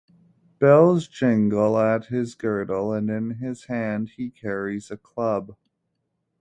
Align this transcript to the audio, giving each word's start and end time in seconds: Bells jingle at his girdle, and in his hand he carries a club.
Bells 0.57 1.07
jingle 1.07 1.77
at 1.77 2.05
his 2.07 2.33
girdle, 2.33 2.91
and 2.91 3.07
in 3.11 3.29
his 3.35 3.65
hand 3.65 4.09
he 4.17 4.31
carries 4.31 4.89
a 4.89 4.97
club. 4.97 5.55